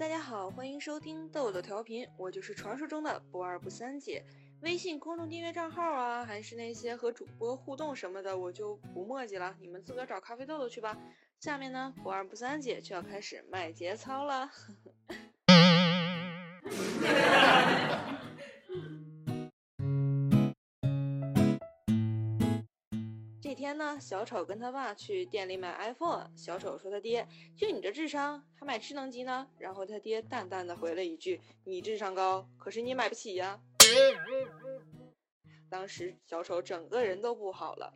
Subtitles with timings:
[0.00, 4.24] 大家好，欢迎收听豆豆调频，我就是传说中的不二不三姐。
[4.62, 10.96] 微信公众订阅账号啊，还是那些和主播互动什么的，我就不墨迹了，你们自个儿找咖啡豆豆去吧。
[11.38, 14.50] 下面呢，不二不三姐就要开始卖节操了。
[23.70, 26.28] 天呢，小丑跟他爸去店里买 iPhone。
[26.34, 33.60] 小丑说：“他爹，就你这智商，还买智能机呢？”然后他爹淡淡的回了一句：“你智商高，可是你买不起呀。”
[35.70, 37.94] 当时小丑整个人都不好了。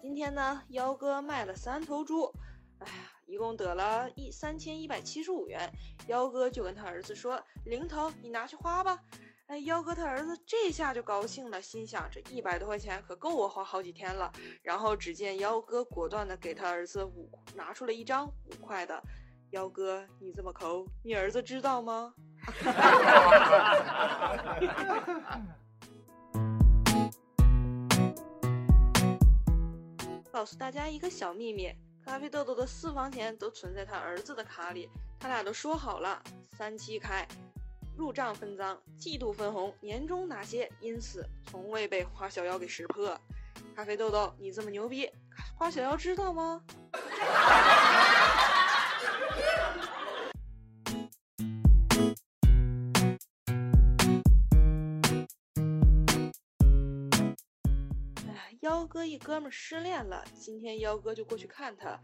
[0.00, 2.32] 今天呢，幺哥卖了三头猪，
[2.84, 5.72] 哎呀，一共得了一三千一百七十五元。
[6.06, 9.00] 幺哥就跟他儿子说：“零头，你拿去花吧。”
[9.46, 14.32] 哎，幺哥他儿子这下就高兴了，心想这一百多块钱可够我花好几天了。
[14.62, 19.02] 然后只见幺哥果断的给他儿子五拿出了一张五块的。
[19.50, 22.14] 幺哥，你这么抠，你儿子知道吗？
[30.32, 31.70] 告诉大家一个小秘密，
[32.04, 34.88] 咖啡豆豆的私房钱都存在他儿子的卡里，
[35.18, 36.22] 他俩都说好了，
[36.56, 37.26] 三七开，
[37.96, 43.18] 入账分赃，季度分红，年终拿些，因此从未被花小妖给识破。
[43.74, 45.10] 咖啡豆豆，你这么牛逼，
[45.56, 46.62] 花小妖知道吗？
[58.64, 62.00] 幺哥一哥们失恋了，今天幺哥就过去看他，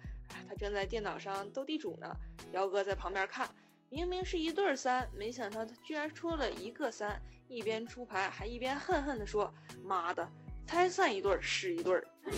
[0.46, 2.14] 他正在电脑上斗地主呢。
[2.52, 3.48] 幺哥在旁边看，
[3.88, 9.50] 明明是一对三，没想到他居然出了一个三，一边出牌还一边恨恨地说
[9.82, 10.28] ：“妈的，
[10.66, 12.04] 猜算一对是一对。”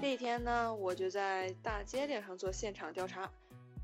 [0.00, 3.30] 这天呢，我就在大街顶上做现场调查。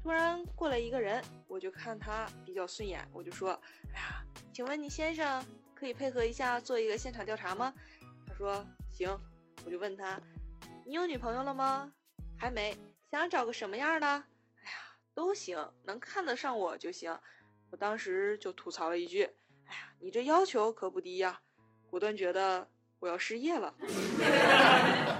[0.04, 3.58] 突然过来一个人，我就看他比较顺眼，我就说
[3.94, 4.22] ：“哎呀，
[4.52, 5.42] 请问你先生
[5.74, 7.72] 可以配合一下做一个现场调查吗？”
[8.28, 9.18] 他说：“行。”
[9.64, 10.20] 我就问他
[10.84, 11.90] ：“你有女朋友了吗
[12.36, 12.76] ？”“还没。
[13.10, 14.06] ”“想找个什么样的
[14.62, 14.76] ？”“哎呀，
[15.14, 17.18] 都行，能看得上我就行。”
[17.72, 19.24] 我当时就吐槽了一句
[19.64, 21.40] ：“哎呀，你这要求可不低呀！”
[21.88, 23.74] 果断觉得我要失业了。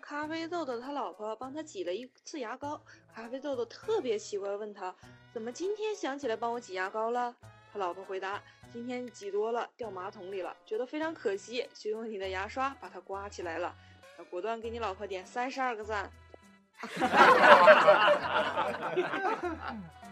[0.00, 2.80] 咖啡豆豆他老婆帮他挤了一次牙膏，
[3.14, 4.94] 咖啡豆豆特别奇怪，问他
[5.32, 7.34] 怎么今天想起来帮我挤牙膏了？
[7.72, 13.74] 他老婆回答：今天挤多了掉马桶里了，觉得非常可惜，就用你的牙刷把它刮起来了。
[14.16, 16.10] 他果断给你老婆点三十二个赞。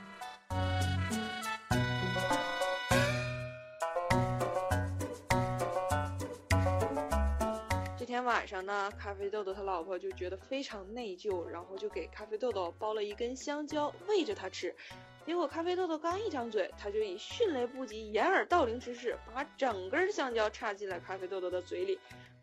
[8.29, 14.77] 晚上呢，咖啡豆豆他老婆就觉得非常内疚，然后就给咖啡豆豆剥了一根香蕉喂着他吃。
[15.25, 21.99] 结果咖啡豆豆刚一张嘴，他就以迅雷不及掩耳盗铃之势把整根香蕉插进了咖啡豆豆的嘴里。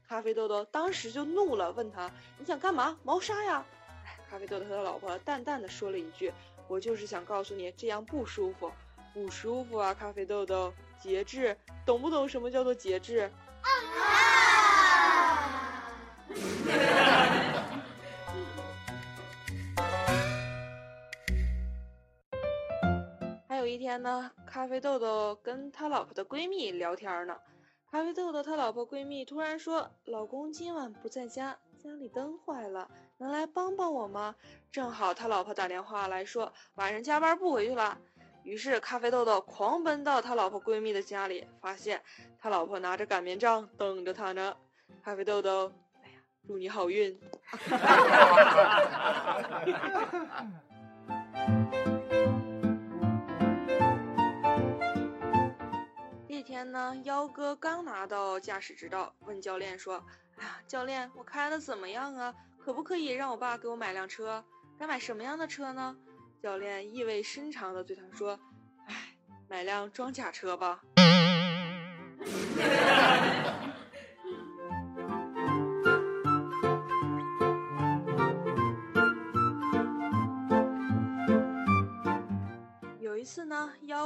[0.08, 2.98] 咖啡豆豆当时就怒了，问他：“你想干嘛？
[3.04, 3.64] 谋杀呀？”
[4.28, 6.34] 咖啡豆豆他老婆淡淡的说了一句
[6.68, 8.72] ：“我就是想告诉你，这样不舒服，
[9.14, 13.30] 不舒服啊！”咖啡豆豆，节制，懂不懂什么叫做节制？
[24.02, 27.38] 呢，咖啡豆豆跟他老婆的闺蜜聊天呢。
[27.92, 34.36] 咖啡豆豆他老婆闺蜜突然说：“老公今晚不在家，家里灯坏了，能来帮帮我吗？”
[34.72, 37.98] 正好他老婆打电话来说晚上加班不回去了。
[38.44, 42.02] 于是咖啡豆豆狂奔到他老婆闺蜜的家里，发现
[42.38, 44.58] 他老婆拿着擀面杖等着他呢。
[45.04, 45.72] 咖啡豆豆。
[46.04, 47.18] 哎呀祝你好运。
[57.04, 60.04] 幺哥刚拿到驾驶执照，问教练说
[60.38, 62.34] ：“哎呀，教练，我开的怎么样啊？
[62.60, 64.44] 可不可以让我爸给我买辆车？
[64.78, 65.96] 该买什么样的车呢？”
[66.42, 68.40] 教练意味深长的对他说
[68.88, 69.16] ：“哎，
[69.48, 70.82] 买辆装甲车吧。”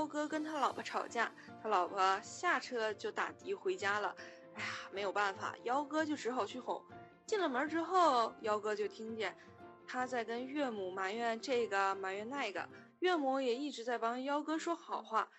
[0.09, 4.15] 哥跟他老婆吵架，他老婆下车就打的回家了。
[4.55, 6.83] 哎呀，没有办法，幺哥就只好去哄。
[7.27, 9.37] 进了门之后，幺哥就听见
[9.87, 12.67] 他在跟岳母埋怨这个埋怨那个，
[12.99, 15.29] 岳母也一直在帮幺哥说好话。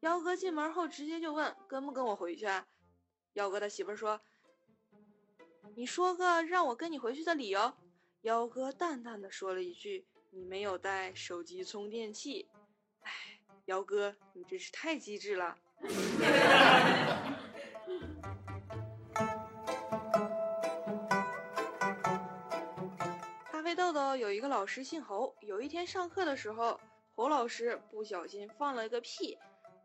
[0.00, 2.66] 幺哥进门后直接就问：“跟不跟我回去？”啊
[3.32, 4.20] 幺哥的媳妇说
[5.74, 7.72] ：“你说个让我跟你回去的理由。”
[8.22, 12.48] 幺哥淡淡的说了一句：“你没有带手机充电器。”
[13.00, 13.37] 哎，
[13.68, 15.54] 幺哥，你真是太机智了。
[23.52, 26.80] 咖啡豆豆有一个老师姓侯，有一天上课的时候，
[27.14, 29.32] 侯老师不小心放了个屁，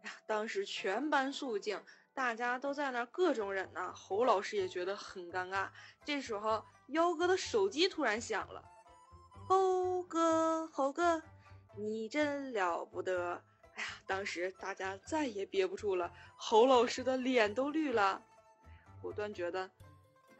[0.03, 1.83] 呀，当时全班肃静，
[2.13, 3.93] 大家都在那各种忍呢。
[3.93, 5.67] 侯老师也觉得很尴尬。
[6.05, 8.63] 这时候，幺哥的手机突然响了，
[9.49, 11.21] 侯哥，侯哥，
[11.75, 13.43] 你真了不得。
[13.75, 18.21] 哎呀，当时大家再也憋不住了，侯老师的脸都绿了。
[19.01, 19.69] 果断觉得，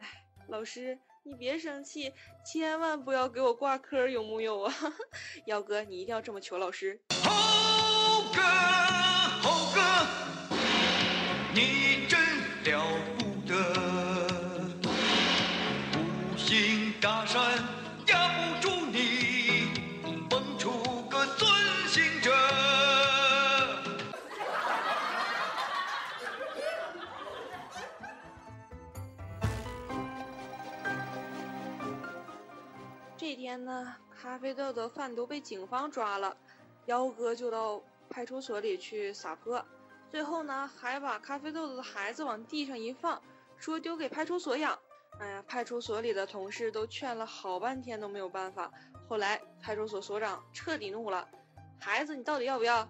[0.00, 2.12] 哎，老师你别生气，
[2.44, 4.74] 千万不要给我挂科，有木有啊？
[5.46, 7.00] 幺哥，你一定要这么求老师。
[7.22, 8.40] 猴哥，
[9.42, 9.80] 猴哥，
[11.54, 12.18] 你真
[12.64, 13.13] 了不
[34.34, 36.36] 咖啡豆的贩毒被警方抓了，
[36.86, 39.64] 幺哥就到派出所里去撒泼，
[40.10, 43.22] 最后呢，还把咖啡豆豆的孩子往地上一放，
[43.56, 44.76] 说丢给派出所养。
[45.20, 48.72] 哎呀，派出所里的同事都劝了好半天都没有办法。
[49.08, 51.28] 后来派出所所长彻底怒了
[51.78, 52.88] ：“孩子你到底要不要？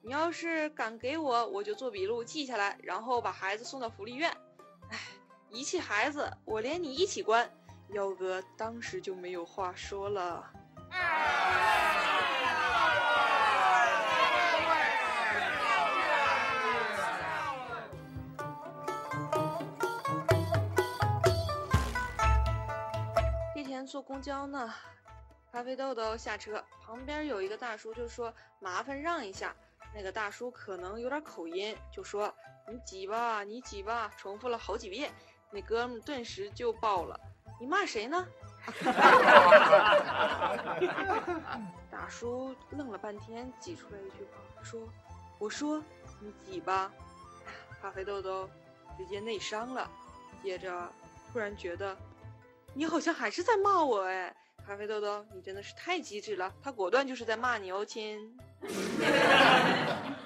[0.00, 4.30] 你要是敢给我，我就做笔录记下来，然后把孩子送到福利院。
[4.90, 5.00] 哎，
[5.50, 7.50] 遗弃孩子，我连你一起关。”
[7.90, 10.52] 幺哥当时就没有话说了。
[23.54, 24.72] 这天坐公交呢，
[25.50, 29.54] 咖啡豆豆下车，旁边有一个大叔就说：“麻烦让一下。”
[29.94, 32.34] 那个大叔可能有点口音，就说
[32.68, 35.12] ：“你挤吧，你挤吧。”重复了好几遍，
[35.50, 37.18] 那哥们顿时就爆了。
[37.60, 38.26] 你骂谁呢？
[41.90, 44.88] 大叔愣了半天，挤出来一句话说
[45.38, 45.82] ：“我说
[46.20, 46.92] 你挤吧。
[47.80, 48.48] ”咖啡豆豆
[48.96, 49.90] 直接内伤了。
[50.42, 50.90] 接着
[51.32, 51.96] 突然觉得，
[52.74, 54.34] 你好像还是在骂我哎！
[54.66, 56.52] 咖啡豆豆，你真的是太机智了。
[56.62, 58.36] 他果断就是在骂你哦，亲。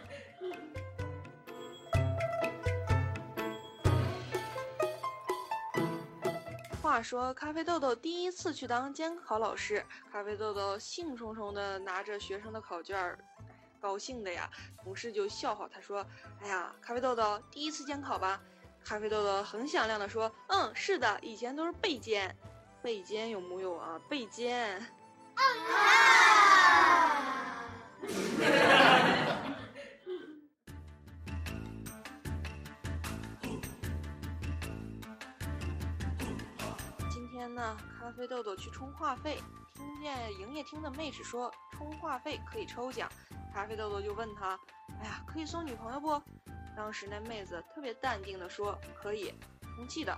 [6.89, 13.15] 话说，咖啡豆豆第一次去当监考老师，咖啡豆豆兴冲冲的拿着学生的考卷，
[13.79, 14.49] 高兴的呀。
[14.83, 16.03] 同事就笑话他说
[16.41, 18.41] ：“哎呀，咖啡豆豆第一次监考吧？”
[18.83, 22.35] 咖啡豆豆很响亮的说：“嗯，是的，以前都是背监，
[22.83, 24.01] 背监有木有啊？
[24.09, 24.87] 背监。”
[37.47, 39.39] 那咖啡豆豆去充话费，
[39.75, 43.09] 听见营业厅的妹纸说充话费可以抽奖，
[43.55, 44.59] 咖啡豆豆就问他
[45.01, 46.21] ：“哎呀，可以送女朋友不？”
[46.77, 49.35] 当时那妹子特别淡定的说：“可以，
[49.77, 50.17] 充气的。”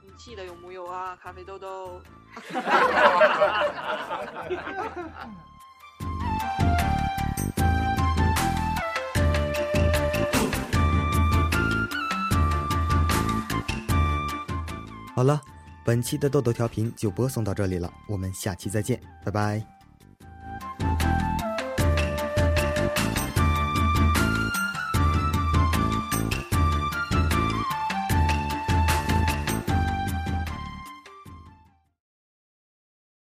[0.00, 1.18] 充气的有木有啊？
[1.20, 2.00] 咖啡豆豆。
[15.14, 15.40] 好了。
[15.86, 19.75] 本期的豆豆调频就播送到这里了，我们下期再见，拜拜。